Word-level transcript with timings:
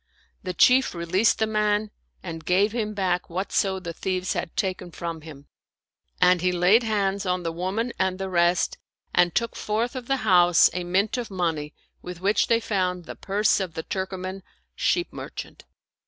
The 0.41 0.55
Chief 0.55 0.95
re 0.95 1.05
leased 1.05 1.37
the 1.37 1.45
man 1.45 1.91
and 2.23 2.43
gave 2.43 2.71
him 2.71 2.95
back 2.95 3.29
whatso 3.29 3.77
the 3.79 3.93
thieves 3.93 4.33
had 4.33 4.55
taken 4.57 4.89
from 4.89 5.21
him; 5.21 5.45
and 6.19 6.41
he 6.41 6.51
laid 6.51 6.81
hands 6.81 7.23
on 7.27 7.43
the 7.43 7.51
woman 7.51 7.93
and 7.99 8.17
the 8.17 8.27
rest 8.27 8.79
and 9.13 9.35
took 9.35 9.55
forth 9.55 9.95
of 9.95 10.07
the 10.07 10.17
house 10.25 10.71
a 10.73 10.83
mint 10.83 11.17
of 11.19 11.29
money, 11.29 11.75
with 12.01 12.19
which 12.19 12.47
they 12.47 12.59
found 12.59 13.05
the 13.05 13.15
purse 13.15 13.59
of 13.59 13.75
the 13.75 13.83
Turkoman 13.83 14.41
sheep 14.75 15.13
merchant. 15.13 15.65